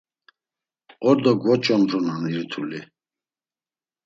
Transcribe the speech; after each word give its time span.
Ordo 1.09 1.31
gvoç̌ondrunan 1.41 2.23
irituli. 2.31 2.81